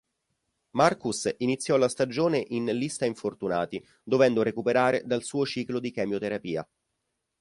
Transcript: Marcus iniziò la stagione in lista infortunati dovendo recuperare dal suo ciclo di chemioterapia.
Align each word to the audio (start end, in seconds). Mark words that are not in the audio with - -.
Marcus 0.71 1.31
iniziò 1.37 1.77
la 1.77 1.87
stagione 1.87 2.43
in 2.47 2.65
lista 2.75 3.05
infortunati 3.05 3.87
dovendo 4.01 4.41
recuperare 4.41 5.03
dal 5.05 5.21
suo 5.21 5.45
ciclo 5.45 5.79
di 5.79 5.91
chemioterapia. 5.91 6.67